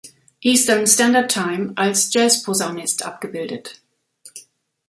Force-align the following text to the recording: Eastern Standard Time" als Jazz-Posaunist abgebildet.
Eastern 0.41 0.87
Standard 0.87 1.29
Time" 1.31 1.73
als 1.75 2.11
Jazz-Posaunist 2.11 3.05
abgebildet. 3.05 3.83